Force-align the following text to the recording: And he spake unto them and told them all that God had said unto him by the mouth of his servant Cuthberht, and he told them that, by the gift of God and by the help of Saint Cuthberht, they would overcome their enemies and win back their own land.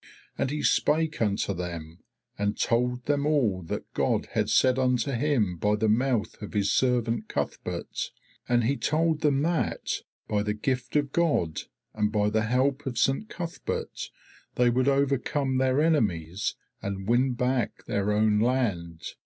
And 0.35 0.49
he 0.49 0.63
spake 0.63 1.21
unto 1.21 1.53
them 1.53 1.99
and 2.35 2.59
told 2.59 3.05
them 3.05 3.27
all 3.27 3.61
that 3.61 3.93
God 3.93 4.29
had 4.31 4.49
said 4.49 4.79
unto 4.79 5.11
him 5.11 5.57
by 5.57 5.75
the 5.75 5.87
mouth 5.87 6.41
of 6.41 6.53
his 6.53 6.71
servant 6.73 7.27
Cuthberht, 7.27 8.09
and 8.49 8.63
he 8.63 8.77
told 8.77 9.21
them 9.21 9.43
that, 9.43 10.01
by 10.27 10.41
the 10.41 10.55
gift 10.55 10.95
of 10.95 11.11
God 11.11 11.59
and 11.93 12.11
by 12.11 12.31
the 12.31 12.41
help 12.45 12.87
of 12.87 12.97
Saint 12.97 13.29
Cuthberht, 13.29 14.09
they 14.55 14.71
would 14.71 14.87
overcome 14.87 15.59
their 15.59 15.79
enemies 15.79 16.55
and 16.81 17.07
win 17.07 17.33
back 17.33 17.85
their 17.85 18.11
own 18.11 18.39
land. 18.39 19.01